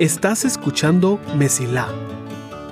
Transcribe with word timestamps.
Estás 0.00 0.44
escuchando 0.44 1.20
Mesilá, 1.36 1.86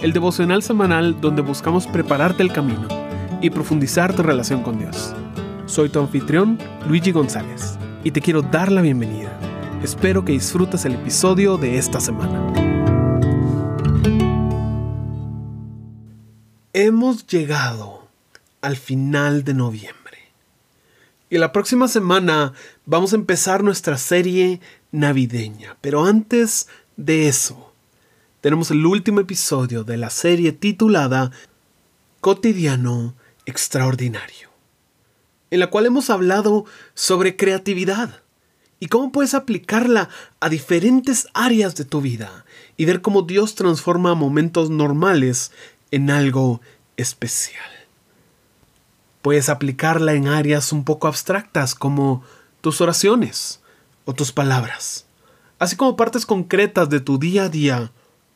el 0.02 0.12
devocional 0.12 0.62
semanal 0.64 1.21
donde 1.21 1.42
buscamos 1.42 1.86
prepararte 1.86 2.42
el 2.42 2.52
camino 2.52 2.88
y 3.40 3.50
profundizar 3.50 4.16
tu 4.16 4.24
relación 4.24 4.64
con 4.64 4.79
Dios. 4.79 5.14
Soy 5.66 5.88
tu 5.88 6.00
anfitrión, 6.00 6.58
Luigi 6.88 7.12
González, 7.12 7.79
y 8.03 8.11
te 8.11 8.21
quiero 8.21 8.42
dar 8.42 8.72
la 8.72 8.80
bienvenida. 8.80 9.30
Espero 9.84 10.24
que 10.24 10.32
disfrutes 10.32 10.84
el 10.84 10.95
episodio 10.95 11.58
de 11.58 11.78
esta 11.78 12.01
semana. 12.01 12.53
Hemos 16.73 17.24
llegado 17.27 18.09
al 18.62 18.77
final 18.77 19.45
de 19.45 19.55
noviembre. 19.55 19.98
Y 21.30 21.37
la 21.37 21.52
próxima 21.52 21.88
semana 21.88 22.55
vamos 22.87 23.12
a 23.12 23.16
empezar 23.16 23.62
nuestra 23.62 23.98
serie 23.98 24.60
navideña. 24.92 25.77
Pero 25.80 26.05
antes 26.05 26.68
de 26.96 27.29
eso, 27.29 27.73
tenemos 28.41 28.70
el 28.70 28.84
último 28.87 29.20
episodio 29.20 29.84
de 29.84 29.96
la 29.96 30.10
serie 30.10 30.52
titulada 30.52 31.30
Cotidiano 32.20 33.15
Extraordinario, 33.46 34.51
en 35.51 35.60
la 35.60 35.69
cual 35.69 35.87
hemos 35.87 36.10
hablado 36.10 36.65
sobre 36.95 37.37
creatividad 37.37 38.23
y 38.80 38.87
cómo 38.87 39.10
puedes 39.10 39.34
aplicarla 39.34 40.09
a 40.41 40.48
diferentes 40.48 41.29
áreas 41.34 41.74
de 41.74 41.84
tu 41.84 42.01
vida 42.01 42.45
y 42.77 42.84
ver 42.84 43.02
cómo 43.02 43.23
Dios 43.23 43.55
transforma 43.55 44.15
momentos 44.15 44.70
normales 44.70 45.51
en 45.91 46.10
algo 46.10 46.60
especial. 46.96 47.70
Puedes 49.23 49.48
aplicarla 49.48 50.12
en 50.12 50.29
áreas 50.29 50.73
un 50.73 50.84
poco 50.84 51.09
abstractas 51.09 51.74
como 51.74 52.23
tus 52.60 52.80
oraciones 52.80 53.60
o 54.09 54.15
tus 54.15 54.33
palabras 54.33 55.05
así 55.59 55.77
como 55.77 55.97
partes 55.97 56.27
concretas 56.27 56.89
de 56.89 57.01
tu 57.01 57.19
día 57.19 57.45
a 57.45 57.49
día, 57.49 57.93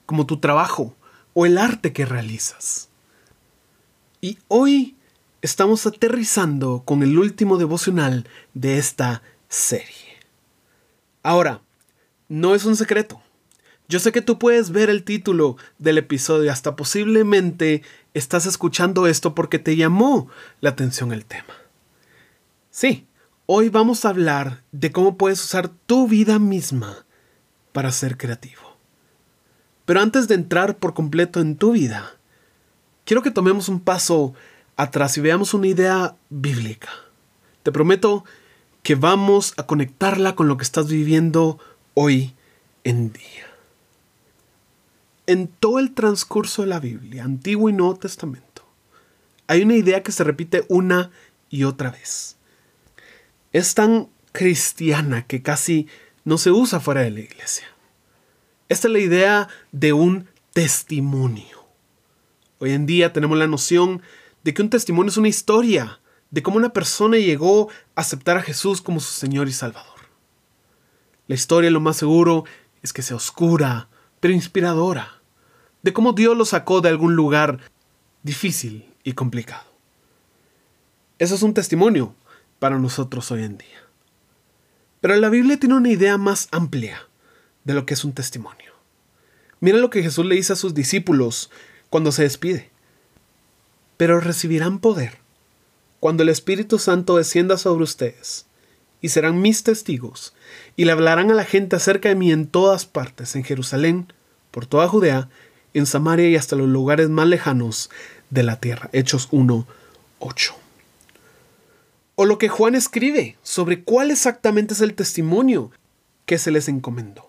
como 0.06 0.26
tu 0.26 0.38
trabajo 0.38 0.94
o 1.34 1.46
el 1.46 1.58
arte 1.58 1.92
que 1.92 2.04
realizas. 2.04 2.88
Y 4.20 4.38
hoy 4.48 4.96
estamos 5.40 5.86
aterrizando 5.86 6.82
con 6.84 7.02
el 7.02 7.18
último 7.18 7.56
devocional 7.56 8.28
de 8.54 8.78
esta 8.78 9.22
serie. 9.48 10.18
Ahora, 11.22 11.62
no 12.28 12.54
es 12.54 12.64
un 12.64 12.76
secreto. 12.76 13.22
Yo 13.88 13.98
sé 13.98 14.12
que 14.12 14.22
tú 14.22 14.38
puedes 14.38 14.70
ver 14.70 14.90
el 14.90 15.04
título 15.04 15.56
del 15.78 15.98
episodio, 15.98 16.50
hasta 16.50 16.76
posiblemente 16.76 17.82
estás 18.14 18.46
escuchando 18.46 19.06
esto 19.06 19.34
porque 19.34 19.58
te 19.58 19.76
llamó 19.76 20.28
la 20.60 20.70
atención 20.70 21.12
el 21.12 21.24
tema. 21.26 21.54
Sí, 22.70 23.06
hoy 23.46 23.68
vamos 23.68 24.04
a 24.04 24.10
hablar 24.10 24.62
de 24.72 24.92
cómo 24.92 25.16
puedes 25.16 25.42
usar 25.42 25.68
tu 25.68 26.06
vida 26.06 26.38
misma 26.38 27.04
para 27.72 27.90
ser 27.90 28.16
creativo. 28.16 28.62
Pero 29.84 30.00
antes 30.00 30.28
de 30.28 30.36
entrar 30.36 30.76
por 30.76 30.94
completo 30.94 31.40
en 31.40 31.56
tu 31.56 31.72
vida, 31.72 32.12
quiero 33.04 33.22
que 33.22 33.30
tomemos 33.30 33.68
un 33.68 33.80
paso 33.80 34.34
atrás 34.76 35.16
y 35.18 35.20
veamos 35.20 35.54
una 35.54 35.66
idea 35.66 36.16
bíblica. 36.30 36.88
Te 37.62 37.72
prometo 37.72 38.24
que 38.82 38.94
vamos 38.94 39.54
a 39.56 39.66
conectarla 39.66 40.34
con 40.34 40.48
lo 40.48 40.56
que 40.56 40.64
estás 40.64 40.88
viviendo 40.88 41.58
hoy 41.94 42.34
en 42.84 43.12
día. 43.12 43.46
En 45.26 45.46
todo 45.46 45.78
el 45.78 45.94
transcurso 45.94 46.62
de 46.62 46.68
la 46.68 46.80
Biblia, 46.80 47.24
Antiguo 47.24 47.68
y 47.68 47.72
Nuevo 47.72 47.96
Testamento, 47.96 48.64
hay 49.46 49.62
una 49.62 49.76
idea 49.76 50.02
que 50.02 50.12
se 50.12 50.24
repite 50.24 50.64
una 50.68 51.10
y 51.48 51.64
otra 51.64 51.90
vez. 51.90 52.36
Es 53.52 53.74
tan 53.74 54.08
cristiana 54.32 55.26
que 55.26 55.42
casi 55.42 55.86
no 56.24 56.38
se 56.38 56.50
usa 56.50 56.80
fuera 56.80 57.02
de 57.02 57.10
la 57.10 57.20
iglesia. 57.20 57.66
Esta 58.68 58.88
es 58.88 58.92
la 58.92 58.98
idea 58.98 59.48
de 59.72 59.92
un 59.92 60.28
testimonio. 60.52 61.66
Hoy 62.58 62.72
en 62.72 62.86
día 62.86 63.12
tenemos 63.12 63.36
la 63.36 63.46
noción 63.46 64.02
de 64.44 64.54
que 64.54 64.62
un 64.62 64.70
testimonio 64.70 65.10
es 65.10 65.16
una 65.18 65.28
historia 65.28 66.00
de 66.30 66.42
cómo 66.42 66.56
una 66.56 66.72
persona 66.72 67.18
llegó 67.18 67.68
a 67.94 68.00
aceptar 68.00 68.38
a 68.38 68.42
Jesús 68.42 68.80
como 68.80 69.00
su 69.00 69.12
Señor 69.12 69.48
y 69.48 69.52
Salvador. 69.52 70.00
La 71.26 71.34
historia 71.34 71.70
lo 71.70 71.80
más 71.80 71.98
seguro 71.98 72.44
es 72.82 72.92
que 72.92 73.02
sea 73.02 73.16
oscura, 73.16 73.88
pero 74.20 74.32
inspiradora, 74.32 75.20
de 75.82 75.92
cómo 75.92 76.12
Dios 76.14 76.36
lo 76.36 76.46
sacó 76.46 76.80
de 76.80 76.88
algún 76.88 77.14
lugar 77.14 77.60
difícil 78.22 78.94
y 79.04 79.12
complicado. 79.12 79.64
Eso 81.18 81.34
es 81.34 81.42
un 81.42 81.52
testimonio 81.52 82.14
para 82.62 82.78
nosotros 82.78 83.28
hoy 83.32 83.42
en 83.42 83.58
día. 83.58 83.82
Pero 85.00 85.16
la 85.16 85.30
Biblia 85.30 85.58
tiene 85.58 85.74
una 85.74 85.90
idea 85.90 86.16
más 86.16 86.46
amplia 86.52 87.08
de 87.64 87.74
lo 87.74 87.86
que 87.86 87.94
es 87.94 88.04
un 88.04 88.12
testimonio. 88.12 88.72
Mira 89.58 89.78
lo 89.78 89.90
que 89.90 90.00
Jesús 90.00 90.24
le 90.24 90.36
dice 90.36 90.52
a 90.52 90.56
sus 90.56 90.72
discípulos 90.72 91.50
cuando 91.90 92.12
se 92.12 92.22
despide. 92.22 92.70
Pero 93.96 94.20
recibirán 94.20 94.78
poder 94.78 95.18
cuando 95.98 96.22
el 96.22 96.28
Espíritu 96.28 96.78
Santo 96.78 97.16
descienda 97.16 97.58
sobre 97.58 97.82
ustedes, 97.82 98.46
y 99.00 99.08
serán 99.08 99.42
mis 99.42 99.64
testigos, 99.64 100.32
y 100.76 100.84
le 100.84 100.92
hablarán 100.92 101.32
a 101.32 101.34
la 101.34 101.44
gente 101.44 101.74
acerca 101.74 102.10
de 102.10 102.14
mí 102.14 102.30
en 102.30 102.46
todas 102.46 102.86
partes, 102.86 103.34
en 103.34 103.42
Jerusalén, 103.42 104.12
por 104.52 104.66
toda 104.66 104.86
Judea, 104.86 105.28
en 105.74 105.86
Samaria 105.86 106.28
y 106.28 106.36
hasta 106.36 106.54
los 106.54 106.68
lugares 106.68 107.08
más 107.08 107.26
lejanos 107.26 107.90
de 108.30 108.44
la 108.44 108.60
tierra. 108.60 108.88
Hechos 108.92 109.26
1, 109.32 109.66
8. 110.20 110.61
O 112.22 112.24
lo 112.24 112.38
que 112.38 112.48
Juan 112.48 112.76
escribe 112.76 113.36
sobre 113.42 113.82
cuál 113.82 114.12
exactamente 114.12 114.74
es 114.74 114.80
el 114.80 114.94
testimonio 114.94 115.72
que 116.24 116.38
se 116.38 116.52
les 116.52 116.68
encomendó. 116.68 117.28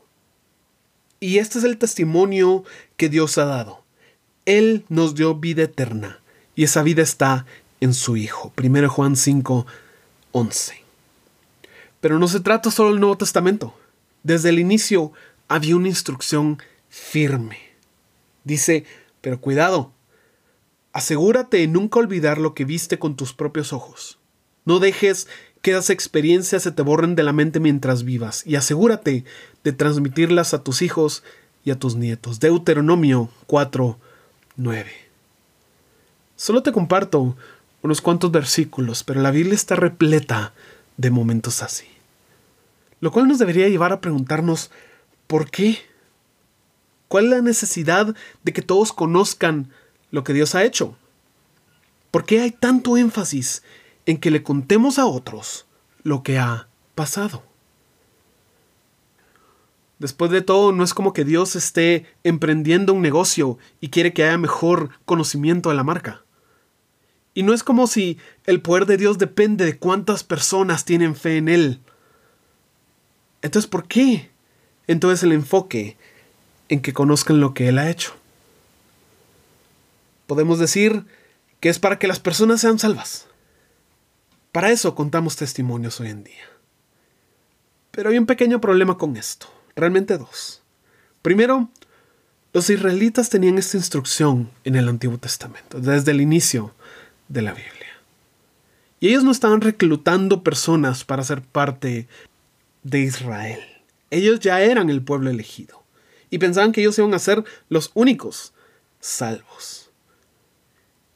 Y 1.19 1.39
este 1.39 1.57
es 1.57 1.65
el 1.65 1.79
testimonio 1.79 2.63
que 2.95 3.09
Dios 3.09 3.39
ha 3.39 3.45
dado. 3.45 3.83
Él 4.45 4.85
nos 4.89 5.15
dio 5.15 5.33
vida 5.33 5.63
eterna 5.63 6.21
y 6.55 6.63
esa 6.63 6.83
vida 6.83 7.01
está 7.01 7.47
en 7.81 7.95
su 7.95 8.17
Hijo. 8.17 8.53
1 8.55 8.87
Juan 8.87 9.15
5, 9.15 9.65
11. 10.31 10.83
Pero 11.99 12.19
no 12.19 12.27
se 12.27 12.41
trata 12.41 12.69
solo 12.69 12.91
del 12.91 12.99
Nuevo 12.99 13.17
Testamento. 13.17 13.75
Desde 14.21 14.49
el 14.49 14.59
inicio 14.59 15.11
había 15.47 15.75
una 15.75 15.87
instrucción 15.87 16.61
firme. 16.89 17.57
Dice, 18.43 18.85
pero 19.21 19.41
cuidado, 19.41 19.91
asegúrate 20.91 21.57
de 21.57 21.67
nunca 21.67 21.97
olvidar 21.97 22.37
lo 22.37 22.53
que 22.53 22.63
viste 22.63 22.99
con 22.99 23.15
tus 23.15 23.33
propios 23.33 23.73
ojos. 23.73 24.19
No 24.65 24.79
dejes 24.79 25.27
que 25.61 25.71
esas 25.71 25.89
experiencias 25.89 26.63
se 26.63 26.71
te 26.71 26.81
borren 26.81 27.15
de 27.15 27.23
la 27.23 27.33
mente 27.33 27.59
mientras 27.59 28.03
vivas 28.03 28.43
y 28.45 28.55
asegúrate 28.55 29.23
de 29.63 29.71
transmitirlas 29.71 30.53
a 30.53 30.63
tus 30.63 30.81
hijos 30.81 31.23
y 31.63 31.71
a 31.71 31.79
tus 31.79 31.95
nietos. 31.95 32.39
Deuteronomio 32.39 33.29
4, 33.47 33.97
9. 34.57 34.91
Solo 36.35 36.63
te 36.63 36.71
comparto 36.71 37.37
unos 37.81 38.01
cuantos 38.01 38.31
versículos, 38.31 39.03
pero 39.03 39.21
la 39.21 39.31
Biblia 39.31 39.55
está 39.55 39.75
repleta 39.75 40.53
de 40.97 41.11
momentos 41.11 41.63
así. 41.63 41.85
Lo 42.99 43.11
cual 43.11 43.27
nos 43.27 43.39
debería 43.39 43.69
llevar 43.69 43.93
a 43.93 44.01
preguntarnos, 44.01 44.71
¿por 45.27 45.49
qué? 45.49 45.77
¿Cuál 47.07 47.25
es 47.25 47.31
la 47.31 47.41
necesidad 47.41 48.15
de 48.43 48.53
que 48.53 48.61
todos 48.61 48.93
conozcan 48.93 49.71
lo 50.11 50.23
que 50.23 50.33
Dios 50.33 50.55
ha 50.55 50.63
hecho? 50.63 50.97
¿Por 52.11 52.25
qué 52.25 52.41
hay 52.41 52.51
tanto 52.51 52.97
énfasis 52.97 53.63
en 54.05 54.17
que 54.17 54.31
le 54.31 54.43
contemos 54.43 54.99
a 54.99 55.05
otros 55.05 55.65
lo 56.03 56.23
que 56.23 56.37
ha 56.37 56.67
pasado. 56.95 57.43
Después 59.99 60.31
de 60.31 60.41
todo, 60.41 60.73
no 60.73 60.83
es 60.83 60.93
como 60.93 61.13
que 61.13 61.23
Dios 61.23 61.55
esté 61.55 62.05
emprendiendo 62.23 62.93
un 62.93 63.01
negocio 63.01 63.57
y 63.79 63.89
quiere 63.89 64.11
que 64.13 64.23
haya 64.23 64.37
mejor 64.37 64.89
conocimiento 65.05 65.69
de 65.69 65.75
la 65.75 65.83
marca. 65.83 66.23
Y 67.33 67.43
no 67.43 67.53
es 67.53 67.63
como 67.63 67.87
si 67.87 68.17
el 68.45 68.61
poder 68.61 68.85
de 68.85 68.97
Dios 68.97 69.17
depende 69.17 69.65
de 69.65 69.77
cuántas 69.77 70.23
personas 70.23 70.85
tienen 70.85 71.15
fe 71.15 71.37
en 71.37 71.47
Él. 71.47 71.79
Entonces, 73.41 73.69
¿por 73.69 73.87
qué? 73.87 74.29
Entonces 74.87 75.23
el 75.23 75.31
enfoque 75.31 75.97
en 76.69 76.81
que 76.81 76.93
conozcan 76.93 77.39
lo 77.39 77.53
que 77.53 77.69
Él 77.69 77.79
ha 77.79 77.89
hecho. 77.89 78.13
Podemos 80.27 80.59
decir 80.59 81.05
que 81.59 81.69
es 81.69 81.79
para 81.79 81.97
que 81.97 82.07
las 82.07 82.19
personas 82.19 82.61
sean 82.61 82.77
salvas. 82.77 83.27
Para 84.53 84.71
eso 84.71 84.93
contamos 84.93 85.35
testimonios 85.35 85.99
hoy 85.99 86.09
en 86.09 86.23
día. 86.23 86.45
Pero 87.89 88.11
hay 88.11 88.19
un 88.19 88.27
pequeño 88.27 88.61
problema 88.61 88.99
con 88.99 89.17
esto, 89.17 89.47
realmente 89.75 90.15
dos. 90.19 90.61
Primero, 91.23 91.69
los 92.53 92.69
israelitas 92.69 93.31
tenían 93.31 93.57
esta 93.57 93.77
instrucción 93.77 94.51
en 94.63 94.75
el 94.75 94.87
Antiguo 94.87 95.17
Testamento, 95.17 95.79
desde 95.79 96.11
el 96.11 96.21
inicio 96.21 96.75
de 97.29 97.41
la 97.41 97.53
Biblia. 97.53 97.71
Y 98.99 99.09
ellos 99.09 99.23
no 99.23 99.31
estaban 99.31 99.59
reclutando 99.59 100.43
personas 100.43 101.03
para 101.03 101.23
ser 101.23 101.41
parte 101.41 102.07
de 102.83 102.99
Israel. 102.99 103.59
Ellos 104.11 104.39
ya 104.39 104.61
eran 104.61 104.91
el 104.91 105.01
pueblo 105.01 105.31
elegido. 105.31 105.81
Y 106.29 106.37
pensaban 106.37 106.71
que 106.71 106.81
ellos 106.81 106.99
iban 106.99 107.15
a 107.15 107.19
ser 107.19 107.43
los 107.69 107.89
únicos 107.95 108.53
salvos. 108.99 109.89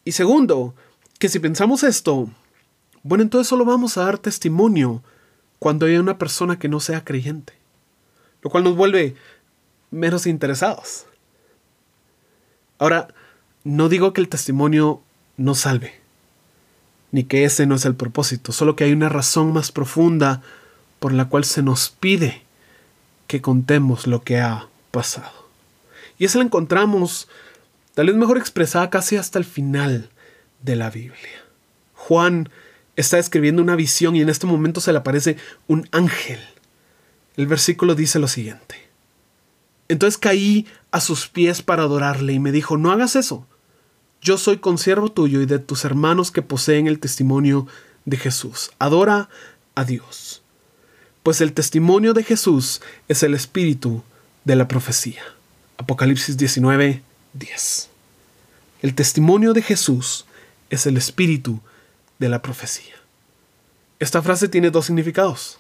Y 0.06 0.14
segundo, 0.14 0.74
que 1.20 1.30
si 1.30 1.38
pensamos 1.38 1.84
esto, 1.84 2.32
bueno, 3.08 3.24
entonces 3.24 3.48
solo 3.48 3.64
vamos 3.64 3.98
a 3.98 4.04
dar 4.04 4.18
testimonio 4.18 5.02
cuando 5.60 5.86
haya 5.86 6.02
una 6.02 6.18
persona 6.18 6.60
que 6.60 6.68
no 6.68 6.82
sea 6.82 7.06
creyente. 7.06 7.54
lo 8.42 8.50
cual 8.50 8.66
nos 8.66 8.76
vuelve 8.76 9.16
menos 9.92 10.28
interesados. 10.28 11.06
Ahora, 12.78 13.08
no 13.64 13.88
digo 13.88 14.12
que 14.14 14.22
el 14.22 14.30
testimonio 14.30 15.02
no 15.38 15.56
salve, 15.56 16.02
ni 17.12 17.24
que 17.24 17.46
ese 17.46 17.66
no 17.66 17.76
es 17.76 17.86
el 17.86 17.96
propósito, 17.96 18.52
solo 18.52 18.76
que 18.76 18.84
hay 18.84 18.92
una 18.92 19.10
razón 19.10 19.54
más 19.54 19.72
profunda 19.72 20.42
por 21.00 21.14
la 21.14 21.30
cual 21.30 21.46
se 21.46 21.64
nos 21.64 21.90
pide 21.90 22.44
que 23.28 23.42
contemos 23.42 24.06
lo 24.06 24.22
que 24.22 24.40
ha 24.40 24.68
pasado. 24.92 25.48
Y 26.20 26.26
esa 26.26 26.40
la 26.40 26.46
encontramos, 26.46 27.30
tal 27.94 28.08
vez 28.08 28.16
mejor 28.16 28.38
expresada 28.38 28.90
casi 28.90 29.16
hasta 29.16 29.40
el 29.40 29.46
final 29.46 30.10
de 30.62 30.76
la 30.76 30.90
Biblia. 30.90 31.44
Juan 31.96 32.50
está 32.98 33.20
escribiendo 33.20 33.62
una 33.62 33.76
visión 33.76 34.16
y 34.16 34.22
en 34.22 34.30
este 34.30 34.48
momento 34.48 34.82
se 34.82 34.92
le 34.92 34.98
aparece 34.98 35.38
un 35.68 35.88
ángel. 35.92 36.40
El 37.38 37.48
versículo 37.48 37.96
dice 37.96 38.20
lo 38.20 38.28
siguiente. 38.28 38.76
Entonces 39.88 40.18
caí 40.18 40.68
a 40.92 41.00
sus 41.00 41.28
pies 41.28 41.62
para 41.62 41.84
adorarle 41.84 42.34
y 42.34 42.40
me 42.40 42.52
dijo, 42.52 42.76
no 42.76 42.92
hagas 42.92 43.16
eso. 43.16 43.46
Yo 44.22 44.38
soy 44.38 44.58
consiervo 44.58 45.12
tuyo 45.12 45.42
y 45.42 45.46
de 45.46 45.60
tus 45.60 45.86
hermanos 45.86 46.32
que 46.32 46.42
poseen 46.42 46.88
el 46.88 47.00
testimonio 47.00 47.68
de 48.06 48.18
Jesús. 48.18 48.72
Adora 48.80 49.30
a 49.76 49.86
Dios. 49.86 50.42
Pues 51.22 51.40
el 51.40 51.54
testimonio 51.54 52.14
de 52.14 52.24
Jesús 52.24 52.82
es 53.08 53.22
el 53.22 53.36
espíritu 53.36 54.04
de 54.44 54.56
la 54.56 54.68
profecía. 54.68 55.22
Apocalipsis 55.78 56.36
19, 56.36 57.04
10. 57.34 57.90
El 58.82 58.96
testimonio 58.96 59.54
de 59.54 59.62
Jesús 59.62 60.26
es 60.72 60.88
el 60.88 60.98
espíritu 60.98 61.54
de 61.54 61.77
la 62.20 62.42
profecía. 62.42 62.96
Esta 64.00 64.22
frase 64.22 64.48
tiene 64.48 64.70
dos 64.70 64.86
significados. 64.86 65.60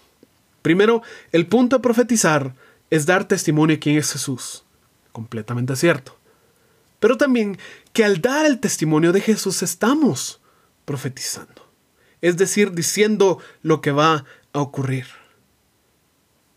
Primero, 0.62 1.02
el 1.32 1.48
punto 1.48 1.78
de 1.78 1.82
profetizar 1.82 2.54
es 2.90 3.06
dar 3.06 3.28
testimonio 3.28 3.76
de 3.76 3.80
quién 3.80 3.98
es 3.98 4.12
Jesús. 4.12 4.64
Completamente 5.12 5.76
cierto. 5.76 6.18
Pero 7.00 7.18
también 7.18 7.58
que 7.94 8.04
al 8.04 8.22
dar 8.22 8.46
el 8.46 8.60
testimonio 8.60 9.12
de 9.12 9.22
Jesús 9.22 9.64
estamos 9.64 10.42
profetizando. 10.86 11.68
Es 12.22 12.38
decir, 12.38 12.72
diciendo 12.74 13.40
lo 13.62 13.82
que 13.82 13.92
va 13.92 14.26
a 14.54 14.60
ocurrir. 14.60 15.06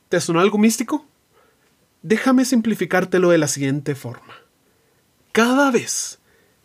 ¿Te 0.09 0.21
suena 0.21 0.41
algo 0.41 0.59
místico? 0.59 1.07
Déjame 2.03 2.45
simplificártelo 2.45 3.31
de 3.31 3.39
la 3.39 3.49
siguiente 3.49 3.95
forma. 3.95 4.35
Cada 5.33 5.71
vez 5.71 6.19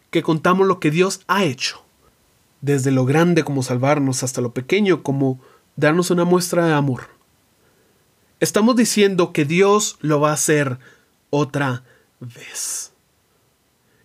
que 0.10 0.24
contamos 0.24 0.66
lo 0.66 0.80
que 0.80 0.92
Dios 0.92 1.22
ha 1.28 1.44
hecho, 1.44 1.85
desde 2.66 2.90
lo 2.90 3.06
grande 3.06 3.44
como 3.44 3.62
salvarnos 3.62 4.24
hasta 4.24 4.42
lo 4.42 4.52
pequeño 4.52 5.04
como 5.04 5.40
darnos 5.76 6.10
una 6.10 6.26
muestra 6.26 6.66
de 6.66 6.74
amor, 6.74 7.10
estamos 8.40 8.76
diciendo 8.76 9.32
que 9.32 9.46
Dios 9.46 9.98
lo 10.02 10.20
va 10.20 10.32
a 10.32 10.34
hacer 10.34 10.80
otra 11.30 11.84
vez. 12.20 12.92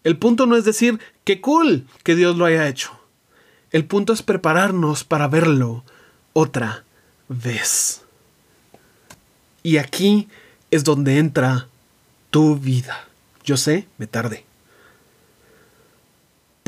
El 0.04 0.18
punto 0.18 0.44
no 0.44 0.56
es 0.56 0.66
decir, 0.66 1.00
qué 1.24 1.40
cool 1.40 1.86
que 2.04 2.14
Dios 2.14 2.36
lo 2.36 2.44
haya 2.44 2.68
hecho. 2.68 2.90
El 3.70 3.86
punto 3.86 4.12
es 4.12 4.22
prepararnos 4.22 5.04
para 5.04 5.26
verlo 5.26 5.82
otra 6.34 6.84
vez. 7.28 8.02
Y 9.62 9.78
aquí 9.78 10.28
es 10.70 10.84
donde 10.84 11.16
entra 11.18 11.66
tu 12.30 12.56
vida. 12.56 13.08
Yo 13.42 13.56
sé, 13.56 13.86
me 13.96 14.06
tardé. 14.06 14.49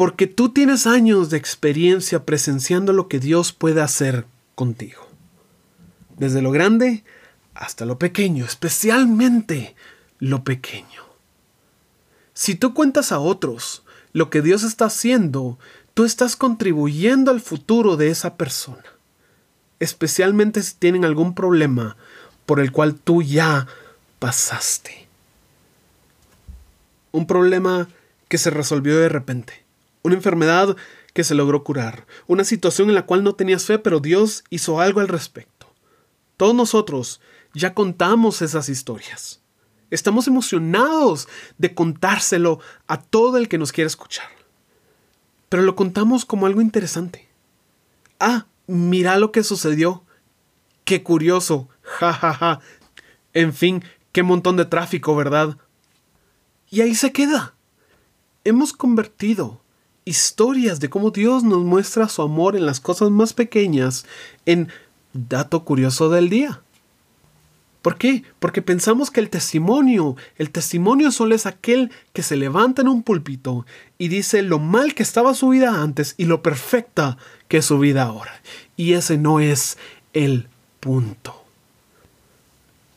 Porque 0.02 0.26
tú 0.26 0.48
tienes 0.48 0.88
años 0.88 1.30
de 1.30 1.36
experiencia 1.36 2.24
presenciando 2.24 2.92
lo 2.92 3.06
que 3.06 3.20
Dios 3.20 3.52
puede 3.52 3.80
hacer 3.80 4.26
contigo. 4.56 5.06
Desde 6.18 6.42
lo 6.42 6.50
grande 6.50 7.04
hasta 7.54 7.84
lo 7.84 8.00
pequeño, 8.00 8.44
especialmente 8.44 9.76
lo 10.18 10.42
pequeño. 10.42 11.04
Si 12.34 12.56
tú 12.56 12.74
cuentas 12.74 13.12
a 13.12 13.20
otros 13.20 13.84
lo 14.12 14.28
que 14.28 14.42
Dios 14.42 14.64
está 14.64 14.86
haciendo, 14.86 15.56
tú 15.94 16.04
estás 16.04 16.34
contribuyendo 16.34 17.30
al 17.30 17.40
futuro 17.40 17.96
de 17.96 18.08
esa 18.08 18.34
persona. 18.34 18.82
Especialmente 19.78 20.64
si 20.64 20.74
tienen 20.74 21.04
algún 21.04 21.32
problema 21.32 21.96
por 22.44 22.58
el 22.58 22.72
cual 22.72 22.96
tú 22.96 23.22
ya 23.22 23.68
pasaste. 24.18 25.06
Un 27.12 27.28
problema 27.28 27.86
que 28.26 28.38
se 28.38 28.50
resolvió 28.50 28.98
de 28.98 29.08
repente. 29.08 29.61
Una 30.02 30.14
enfermedad 30.14 30.76
que 31.12 31.24
se 31.24 31.34
logró 31.34 31.64
curar. 31.64 32.06
Una 32.26 32.44
situación 32.44 32.88
en 32.88 32.94
la 32.94 33.06
cual 33.06 33.22
no 33.22 33.34
tenías 33.34 33.64
fe, 33.64 33.78
pero 33.78 34.00
Dios 34.00 34.44
hizo 34.50 34.80
algo 34.80 35.00
al 35.00 35.08
respecto. 35.08 35.72
Todos 36.36 36.54
nosotros 36.54 37.20
ya 37.54 37.74
contamos 37.74 38.42
esas 38.42 38.68
historias. 38.68 39.40
Estamos 39.90 40.26
emocionados 40.26 41.28
de 41.58 41.74
contárselo 41.74 42.60
a 42.86 43.00
todo 43.00 43.36
el 43.36 43.48
que 43.48 43.58
nos 43.58 43.72
quiera 43.72 43.86
escuchar. 43.86 44.28
Pero 45.48 45.62
lo 45.62 45.76
contamos 45.76 46.24
como 46.24 46.46
algo 46.46 46.62
interesante. 46.62 47.28
Ah, 48.18 48.46
mira 48.66 49.18
lo 49.18 49.32
que 49.32 49.42
sucedió. 49.42 50.04
Qué 50.84 51.02
curioso. 51.02 51.68
Ja, 51.84 52.12
ja, 52.12 52.32
ja. 52.32 52.60
En 53.34 53.52
fin, 53.52 53.84
qué 54.12 54.22
montón 54.22 54.56
de 54.56 54.64
tráfico, 54.64 55.14
¿verdad? 55.16 55.58
Y 56.70 56.80
ahí 56.80 56.94
se 56.94 57.12
queda. 57.12 57.54
Hemos 58.44 58.72
convertido 58.72 59.61
historias 60.04 60.80
de 60.80 60.90
cómo 60.90 61.10
Dios 61.10 61.44
nos 61.44 61.62
muestra 61.62 62.08
su 62.08 62.22
amor 62.22 62.56
en 62.56 62.66
las 62.66 62.80
cosas 62.80 63.10
más 63.10 63.32
pequeñas 63.32 64.04
en 64.46 64.68
dato 65.12 65.64
curioso 65.64 66.08
del 66.08 66.28
día. 66.28 66.62
¿Por 67.82 67.98
qué? 67.98 68.22
Porque 68.38 68.62
pensamos 68.62 69.10
que 69.10 69.18
el 69.18 69.28
testimonio, 69.28 70.16
el 70.36 70.50
testimonio 70.50 71.10
solo 71.10 71.34
es 71.34 71.46
aquel 71.46 71.90
que 72.12 72.22
se 72.22 72.36
levanta 72.36 72.82
en 72.82 72.88
un 72.88 73.02
púlpito 73.02 73.66
y 73.98 74.06
dice 74.06 74.42
lo 74.42 74.60
mal 74.60 74.94
que 74.94 75.02
estaba 75.02 75.34
su 75.34 75.48
vida 75.48 75.82
antes 75.82 76.14
y 76.16 76.26
lo 76.26 76.42
perfecta 76.42 77.18
que 77.48 77.58
es 77.58 77.64
su 77.64 77.80
vida 77.80 78.04
ahora. 78.04 78.32
Y 78.76 78.92
ese 78.92 79.18
no 79.18 79.40
es 79.40 79.78
el 80.12 80.48
punto. 80.78 81.44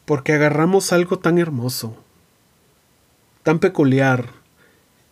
Porque 0.06 0.34
agarramos 0.34 0.94
algo 0.94 1.18
tan 1.18 1.40
hermoso, 1.40 1.98
tan 3.42 3.58
peculiar, 3.58 4.30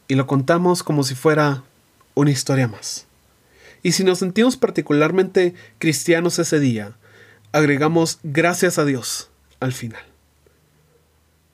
y 0.08 0.14
lo 0.14 0.28
contamos 0.28 0.84
como 0.84 1.04
si 1.04 1.16
fuera 1.16 1.64
una 2.16 2.32
historia 2.32 2.68
más. 2.68 3.08
Y 3.82 3.92
si 3.92 4.04
nos 4.04 4.20
sentimos 4.20 4.58
particularmente 4.58 5.56
cristianos 5.78 6.40
ese 6.40 6.60
día, 6.60 6.96
agregamos 7.52 8.20
gracias 8.24 8.78
a 8.78 8.86
Dios 8.86 9.30
al 9.60 9.74
final. 9.74 10.04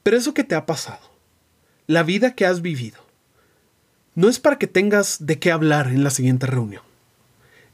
Pero 0.04 0.18
eso 0.18 0.34
que 0.34 0.44
te 0.44 0.56
ha 0.56 0.66
pasado, 0.66 1.01
la 1.88 2.04
vida 2.04 2.36
que 2.36 2.46
has 2.46 2.62
vivido, 2.62 3.00
no 4.16 4.30
es 4.30 4.39
para 4.39 4.58
que 4.58 4.68
tengas 4.68 5.25
de 5.25 5.39
qué 5.39 5.51
hablar 5.51 5.88
en 5.88 6.04
la 6.04 6.10
siguiente 6.10 6.46
reunión. 6.46 6.84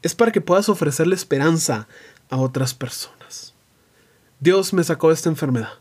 Es 0.02 0.14
para 0.14 0.32
que 0.32 0.40
puedas 0.40 0.68
ofrecerle 0.68 1.14
esperanza 1.14 1.88
a 2.30 2.36
otras 2.36 2.74
personas. 2.74 3.54
Dios 4.40 4.72
me 4.72 4.84
sacó 4.84 5.08
de 5.08 5.14
esta 5.14 5.28
enfermedad. 5.28 5.72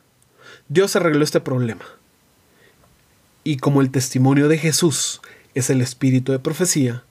Dios 0.67 0.95
arregló 0.95 1.23
este 1.23 1.39
problema. 1.39 1.85
Y 3.43 3.57
como 3.57 3.81
el 3.81 3.91
testimonio 3.91 4.47
de 4.47 4.57
Jesús 4.57 5.21
es 5.55 5.71
el 5.71 5.81
espíritu 5.81 6.31
de 6.31 6.39
profecía, 6.39 7.03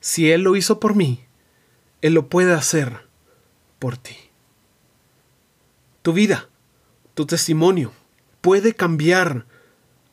si 0.00 0.32
Él 0.32 0.42
lo 0.42 0.56
hizo 0.56 0.80
por 0.80 0.96
mí, 0.96 1.24
Él 2.02 2.14
lo 2.14 2.28
puede 2.28 2.52
hacer 2.52 3.06
por 3.78 3.96
ti. 3.96 4.16
Tu 6.02 6.12
vida 6.12 6.48
tu 7.18 7.26
testimonio 7.26 7.90
puede 8.42 8.74
cambiar 8.74 9.44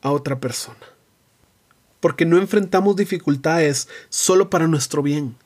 a 0.02 0.10
otra 0.10 0.40
persona. 0.40 0.80
Porque 2.00 2.26
no 2.26 2.36
enfrentamos 2.36 2.96
dificultades 2.96 3.88
solo 4.08 4.50
para 4.50 4.66
nuestro 4.66 5.02
bien, 5.04 5.36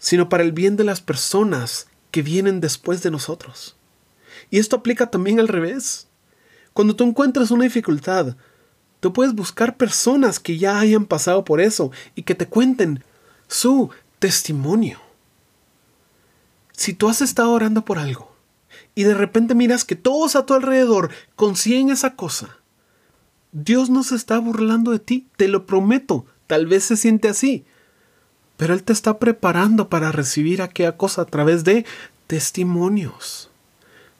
sino 0.00 0.28
para 0.28 0.42
el 0.42 0.50
bien 0.50 0.74
de 0.74 0.82
las 0.82 1.00
personas 1.00 1.86
que 2.10 2.22
vienen 2.22 2.60
después 2.60 3.00
de 3.04 3.12
nosotros. 3.12 3.76
Y 4.50 4.58
esto 4.58 4.74
aplica 4.74 5.08
también 5.08 5.38
al 5.38 5.46
revés. 5.46 6.08
Cuando 6.72 6.96
tú 6.96 7.04
encuentras 7.04 7.52
una 7.52 7.62
dificultad, 7.62 8.34
tú 9.02 9.12
puedes 9.12 9.34
buscar 9.34 9.76
personas 9.76 10.38
que 10.38 10.58
ya 10.58 10.78
hayan 10.78 11.06
pasado 11.06 11.44
por 11.44 11.60
eso 11.60 11.90
y 12.14 12.22
que 12.22 12.36
te 12.36 12.46
cuenten 12.46 13.02
su 13.48 13.90
testimonio. 14.20 15.00
Si 16.70 16.92
tú 16.92 17.08
has 17.08 17.20
estado 17.20 17.50
orando 17.50 17.84
por 17.84 17.98
algo 17.98 18.32
y 18.94 19.02
de 19.02 19.14
repente 19.14 19.56
miras 19.56 19.84
que 19.84 19.96
todos 19.96 20.36
a 20.36 20.46
tu 20.46 20.54
alrededor 20.54 21.10
consiguen 21.34 21.90
esa 21.90 22.14
cosa. 22.14 22.58
Dios 23.50 23.90
no 23.90 24.04
se 24.04 24.14
está 24.14 24.38
burlando 24.38 24.92
de 24.92 25.00
ti, 25.00 25.26
te 25.36 25.48
lo 25.48 25.66
prometo, 25.66 26.24
tal 26.46 26.66
vez 26.68 26.84
se 26.84 26.96
siente 26.96 27.28
así, 27.28 27.64
pero 28.56 28.72
Él 28.72 28.84
te 28.84 28.92
está 28.92 29.18
preparando 29.18 29.88
para 29.88 30.12
recibir 30.12 30.62
aquella 30.62 30.96
cosa 30.96 31.22
a 31.22 31.26
través 31.26 31.64
de 31.64 31.84
testimonios. 32.28 33.50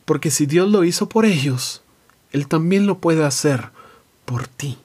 Porque 0.07 0.33
si 0.33 0.47
Dios 0.47 0.69
lo 0.69 0.83
hizo 0.83 1.09
por 1.09 1.25
ellos, 1.25 1.85
Él 2.33 2.49
también 2.49 2.89
lo 2.89 2.99
puede 2.99 3.25
hacer 3.25 3.71
por 4.33 4.49
ti. 4.49 4.79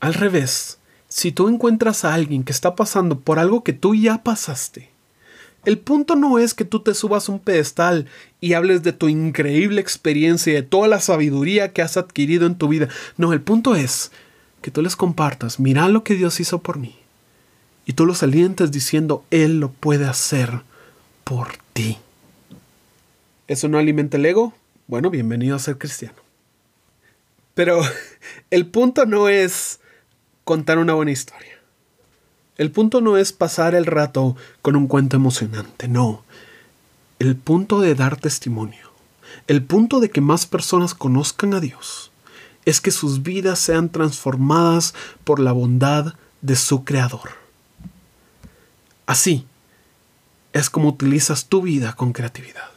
Al 0.00 0.14
revés, 0.14 0.78
si 1.06 1.32
tú 1.32 1.48
encuentras 1.48 2.06
a 2.06 2.14
alguien 2.14 2.42
que 2.42 2.50
está 2.50 2.76
pasando 2.76 3.20
por 3.20 3.38
algo 3.38 3.62
que 3.62 3.74
tú 3.74 3.94
ya 3.94 4.22
pasaste, 4.22 4.88
El 5.66 5.78
punto 5.78 6.16
no 6.16 6.38
es 6.38 6.54
que 6.54 6.64
tú 6.64 6.80
te 6.80 6.94
subas 6.94 7.28
un 7.28 7.40
pedestal 7.40 8.06
y 8.40 8.54
hables 8.54 8.82
de 8.82 8.94
tu 8.94 9.08
increíble 9.08 9.82
experiencia 9.82 10.50
y 10.50 10.56
de 10.56 10.62
toda 10.62 10.88
la 10.88 11.00
sabiduría 11.00 11.74
que 11.74 11.82
has 11.82 11.98
adquirido 11.98 12.46
en 12.46 12.56
tu 12.56 12.68
vida. 12.68 12.88
No, 13.18 13.34
el 13.34 13.42
punto 13.42 13.74
es 13.74 14.10
que 14.62 14.70
tú 14.70 14.80
les 14.80 14.96
compartas, 14.96 15.60
mira 15.60 15.88
lo 15.88 16.04
que 16.04 16.14
Dios 16.14 16.40
hizo 16.40 16.60
por 16.60 16.78
mí. 16.78 16.96
Y 17.84 17.92
tú 17.92 18.06
los 18.06 18.22
alientes 18.22 18.72
diciendo, 18.72 19.24
Él 19.30 19.60
lo 19.60 19.70
puede 19.70 20.06
hacer 20.06 20.62
por 21.22 21.48
ti. 21.74 21.98
¿Eso 23.46 23.68
no 23.68 23.76
alimenta 23.76 24.16
el 24.16 24.24
ego? 24.24 24.54
Bueno, 24.86 25.10
bienvenido 25.10 25.56
a 25.56 25.58
ser 25.58 25.76
cristiano. 25.76 26.23
Pero 27.54 27.82
el 28.50 28.66
punto 28.66 29.06
no 29.06 29.28
es 29.28 29.80
contar 30.44 30.78
una 30.78 30.94
buena 30.94 31.12
historia. 31.12 31.58
El 32.56 32.70
punto 32.70 33.00
no 33.00 33.16
es 33.16 33.32
pasar 33.32 33.74
el 33.74 33.86
rato 33.86 34.36
con 34.62 34.76
un 34.76 34.86
cuento 34.86 35.16
emocionante, 35.16 35.88
no. 35.88 36.22
El 37.18 37.36
punto 37.36 37.80
de 37.80 37.94
dar 37.94 38.16
testimonio, 38.16 38.92
el 39.48 39.64
punto 39.64 39.98
de 39.98 40.10
que 40.10 40.20
más 40.20 40.46
personas 40.46 40.94
conozcan 40.94 41.54
a 41.54 41.60
Dios, 41.60 42.12
es 42.64 42.80
que 42.80 42.90
sus 42.90 43.22
vidas 43.22 43.58
sean 43.58 43.88
transformadas 43.88 44.94
por 45.24 45.40
la 45.40 45.52
bondad 45.52 46.14
de 46.42 46.56
su 46.56 46.84
Creador. 46.84 47.30
Así 49.06 49.46
es 50.52 50.70
como 50.70 50.88
utilizas 50.88 51.46
tu 51.46 51.62
vida 51.62 51.94
con 51.94 52.12
creatividad. 52.12 52.73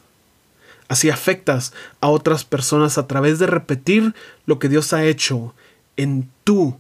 Así 0.88 1.10
afectas 1.10 1.74
a 2.00 2.08
otras 2.08 2.46
personas 2.46 2.98
a 2.98 3.08
través 3.08 3.40
de 3.40 3.48
repetir 3.48 4.16
lo 4.46 4.60
que 4.60 4.70
Dios 4.70 4.94
ha 4.94 5.04
hecho 5.04 5.54
en 5.98 6.30
tu 6.44 6.78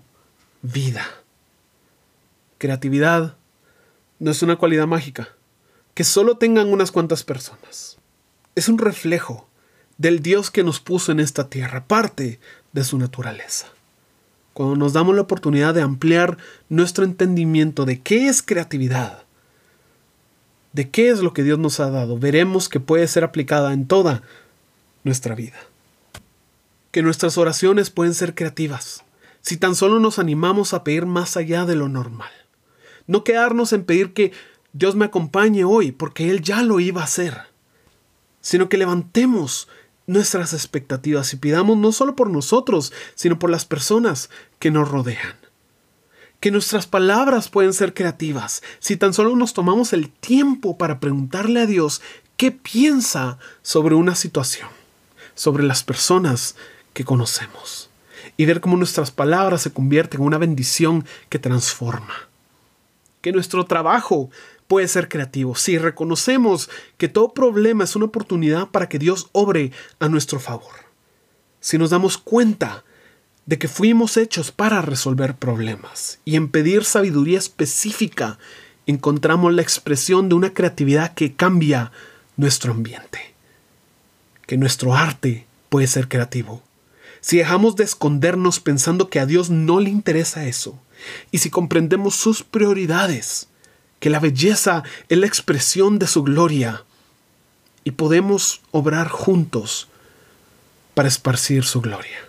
vida. 0.61 1.05
Creatividad 2.57 3.35
no 4.19 4.31
es 4.31 4.41
una 4.41 4.55
cualidad 4.55 4.87
mágica 4.87 5.29
que 5.93 6.03
solo 6.03 6.37
tengan 6.37 6.71
unas 6.71 6.91
cuantas 6.91 7.23
personas. 7.23 7.97
Es 8.55 8.69
un 8.69 8.77
reflejo 8.77 9.47
del 9.97 10.21
Dios 10.21 10.51
que 10.51 10.63
nos 10.63 10.79
puso 10.79 11.11
en 11.11 11.19
esta 11.19 11.49
tierra, 11.49 11.85
parte 11.85 12.39
de 12.71 12.83
su 12.83 12.97
naturaleza. 12.97 13.67
Cuando 14.53 14.75
nos 14.75 14.93
damos 14.93 15.15
la 15.15 15.21
oportunidad 15.21 15.73
de 15.73 15.81
ampliar 15.81 16.37
nuestro 16.69 17.03
entendimiento 17.03 17.85
de 17.85 18.01
qué 18.01 18.27
es 18.27 18.41
creatividad, 18.41 19.23
de 20.77 20.91
qué 20.91 21.09
es 21.09 21.21
lo 21.21 21.33
que 21.33 21.41
Dios 21.41 21.57
nos 21.57 21.79
ha 21.79 21.89
dado, 21.89 22.19
veremos 22.19 22.69
que 22.69 22.79
puede 22.79 23.07
ser 23.07 23.23
aplicada 23.23 23.73
en 23.73 23.87
toda 23.87 24.21
nuestra 25.03 25.33
vida. 25.33 25.57
Que 26.91 27.01
nuestras 27.01 27.39
oraciones 27.39 27.89
pueden 27.89 28.13
ser 28.13 28.35
creativas, 28.35 29.03
si 29.41 29.57
tan 29.57 29.73
solo 29.73 29.99
nos 29.99 30.19
animamos 30.19 30.75
a 30.75 30.83
pedir 30.83 31.07
más 31.07 31.35
allá 31.35 31.65
de 31.65 31.75
lo 31.75 31.89
normal. 31.89 32.29
No 33.07 33.23
quedarnos 33.23 33.73
en 33.73 33.85
pedir 33.85 34.13
que 34.13 34.33
Dios 34.71 34.95
me 34.95 35.05
acompañe 35.05 35.63
hoy, 35.63 35.91
porque 35.91 36.29
Él 36.29 36.43
ya 36.43 36.61
lo 36.61 36.79
iba 36.79 37.01
a 37.01 37.05
hacer, 37.05 37.35
sino 38.39 38.69
que 38.69 38.77
levantemos 38.77 39.67
nuestras 40.05 40.53
expectativas 40.53 41.33
y 41.33 41.37
pidamos 41.37 41.75
no 41.77 41.91
solo 41.91 42.15
por 42.15 42.29
nosotros, 42.29 42.93
sino 43.15 43.39
por 43.39 43.49
las 43.49 43.65
personas 43.65 44.29
que 44.59 44.69
nos 44.69 44.87
rodean. 44.87 45.46
Que 46.39 46.51
nuestras 46.51 46.85
palabras 46.85 47.49
pueden 47.49 47.73
ser 47.73 47.93
creativas 47.93 48.61
si 48.79 48.95
tan 48.97 49.13
solo 49.13 49.35
nos 49.35 49.53
tomamos 49.53 49.93
el 49.93 50.09
tiempo 50.09 50.77
para 50.77 50.99
preguntarle 50.99 51.61
a 51.61 51.65
Dios 51.65 52.01
qué 52.35 52.51
piensa 52.51 53.39
sobre 53.61 53.95
una 53.95 54.15
situación, 54.15 54.69
sobre 55.33 55.63
las 55.63 55.83
personas 55.83 56.55
que 56.93 57.03
conocemos, 57.03 57.89
y 58.37 58.45
ver 58.45 58.61
cómo 58.61 58.77
nuestras 58.77 59.11
palabras 59.11 59.61
se 59.63 59.71
convierten 59.71 60.21
en 60.21 60.27
una 60.27 60.37
bendición 60.37 61.05
que 61.29 61.39
transforma 61.39 62.27
que 63.21 63.33
nuestro 63.33 63.65
trabajo 63.65 64.29
puede 64.67 64.87
ser 64.87 65.09
creativo. 65.09 65.53
Si 65.55 65.77
reconocemos 65.77 66.69
que 66.97 67.09
todo 67.09 67.33
problema 67.33 67.83
es 67.83 67.95
una 67.95 68.05
oportunidad 68.05 68.69
para 68.69 68.87
que 68.87 68.99
Dios 68.99 69.29
obre 69.31 69.71
a 69.99 70.07
nuestro 70.07 70.39
favor. 70.39 70.73
Si 71.59 71.77
nos 71.77 71.89
damos 71.89 72.17
cuenta 72.17 72.85
de 73.47 73.57
que 73.57 73.69
fuimos 73.69 74.17
hechos 74.17 74.51
para 74.51 74.81
resolver 74.81 75.33
problemas 75.33 76.19
y 76.25 76.35
en 76.35 76.49
pedir 76.49 76.83
sabiduría 76.83 77.39
específica 77.39 78.37
encontramos 78.85 79.53
la 79.53 79.61
expresión 79.61 80.29
de 80.29 80.35
una 80.35 80.53
creatividad 80.53 81.13
que 81.13 81.33
cambia 81.33 81.91
nuestro 82.35 82.73
ambiente. 82.73 83.33
Que 84.45 84.57
nuestro 84.57 84.93
arte 84.93 85.47
puede 85.69 85.87
ser 85.87 86.09
creativo. 86.09 86.61
Si 87.21 87.37
dejamos 87.37 87.77
de 87.77 87.85
escondernos 87.85 88.59
pensando 88.59 89.09
que 89.09 89.19
a 89.19 89.25
Dios 89.25 89.49
no 89.49 89.79
le 89.79 89.89
interesa 89.89 90.45
eso, 90.45 90.79
y 91.31 91.39
si 91.39 91.49
comprendemos 91.49 92.15
sus 92.15 92.43
prioridades, 92.43 93.47
que 93.99 94.09
la 94.09 94.19
belleza 94.19 94.83
es 95.09 95.17
la 95.17 95.25
expresión 95.25 95.99
de 95.99 96.07
su 96.07 96.23
gloria, 96.23 96.83
y 97.83 97.91
podemos 97.91 98.61
obrar 98.71 99.07
juntos 99.07 99.87
para 100.93 101.07
esparcir 101.07 101.63
su 101.63 101.81
gloria. 101.81 102.26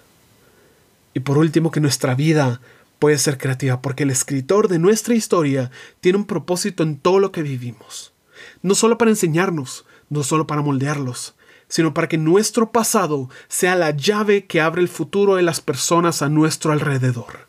Y 1.19 1.21
por 1.21 1.37
último, 1.37 1.73
que 1.73 1.81
nuestra 1.81 2.15
vida 2.15 2.61
puede 3.01 3.19
ser 3.19 3.39
creativa, 3.39 3.83
porque 3.83 4.05
el 4.05 4.11
escritor 4.11 4.69
de 4.69 4.79
nuestra 4.79 5.17
historia 5.17 5.73
tiene 6.01 6.19
un 6.19 6.27
propósito 6.27 6.85
en 6.85 6.97
todo 6.97 7.19
lo 7.19 7.33
que 7.33 7.43
vivimos. 7.43 8.13
No 8.63 8.77
solo 8.77 8.99
para 8.99 9.11
enseñarnos, 9.11 9.85
no 10.11 10.23
solo 10.23 10.47
para 10.47 10.63
moldearlos, 10.63 11.35
sino 11.67 11.93
para 11.93 12.09
que 12.09 12.19
nuestro 12.19 12.71
pasado 12.71 13.31
sea 13.49 13.75
la 13.75 13.91
llave 13.91 14.47
que 14.47 14.61
abre 14.61 14.81
el 14.81 14.87
futuro 14.87 15.35
de 15.35 15.43
las 15.43 15.61
personas 15.61 16.23
a 16.23 16.29
nuestro 16.29 16.71
alrededor 16.71 17.49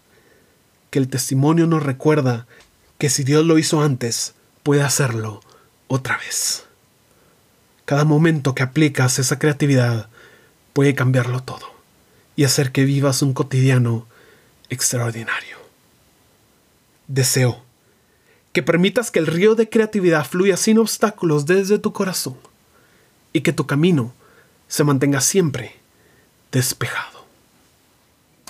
que 0.89 0.97
el 0.97 1.07
testimonio 1.07 1.67
nos 1.67 1.83
recuerda 1.83 2.47
que 2.97 3.11
si 3.11 3.23
Dios 3.23 3.45
lo 3.45 3.59
hizo 3.59 3.83
antes, 3.83 4.33
puede 4.63 4.81
hacerlo 4.81 5.41
otra 5.87 6.17
vez. 6.17 6.65
Cada 7.85 8.03
momento 8.03 8.55
que 8.55 8.63
aplicas 8.63 9.19
esa 9.19 9.37
creatividad 9.37 10.09
puede 10.73 10.95
cambiarlo 10.95 11.43
todo 11.43 11.78
y 12.39 12.45
hacer 12.45 12.71
que 12.71 12.85
vivas 12.85 13.21
un 13.21 13.33
cotidiano 13.33 14.07
extraordinario. 14.69 15.57
Deseo 17.09 17.61
que 18.53 18.63
permitas 18.63 19.11
que 19.11 19.19
el 19.19 19.27
río 19.27 19.55
de 19.55 19.67
creatividad 19.67 20.25
fluya 20.25 20.55
sin 20.55 20.77
obstáculos 20.77 21.45
desde 21.45 21.79
tu 21.79 21.91
corazón 21.91 22.37
y 23.33 23.41
que 23.41 23.51
tu 23.51 23.67
camino 23.67 24.13
se 24.69 24.85
mantenga 24.85 25.19
siempre 25.19 25.75
despejado. 26.49 27.25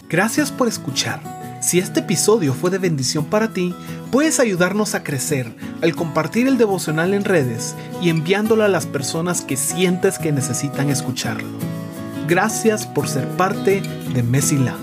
Gracias 0.08 0.51
por 0.51 0.67
escuchar 0.67 1.19
si 1.60 1.79
este 1.79 2.01
episodio 2.01 2.53
fue 2.53 2.69
de 2.69 2.77
bendición 2.77 3.25
para 3.25 3.53
ti, 3.53 3.74
puedes 4.12 4.39
ayudarnos 4.39 4.93
a 4.93 5.03
crecer 5.03 5.51
al 5.81 5.96
compartir 5.96 6.46
el 6.46 6.60
devocional 6.60 7.15
en 7.15 7.25
redes 7.25 7.74
y 8.03 8.10
enviándolo 8.12 8.63
a 8.63 8.67
las 8.67 8.86
personas 8.86 9.41
que 9.41 9.58
sientes 9.58 10.19
que 10.19 10.31
necesitan 10.31 10.91
escucharlo. 10.91 11.68
Gracias 12.29 12.86
por 12.86 13.07
ser 13.07 13.27
parte 13.29 13.81
de 14.13 14.21
Mesila. 14.21 14.77